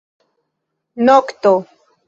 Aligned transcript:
Nokto. 1.05 1.53